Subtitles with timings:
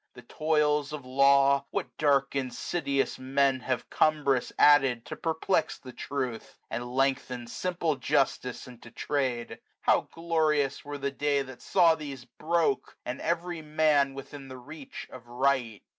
[0.15, 6.57] The toils of law, (what dark infidious Men Have cumbrous added to perplex the truth,
[6.69, 11.43] 385 And lengthen simple justice into trade) How glorious were the day!
[11.43, 12.97] that saw these broke.
[13.05, 15.83] And every Man within the reach of right.